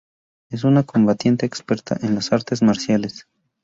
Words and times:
Es 0.49 0.63
una 0.63 0.81
combatiente 0.81 1.45
experta 1.45 1.95
en 2.01 2.15
las 2.15 2.33
artes 2.33 2.63
marciales. 2.63 3.27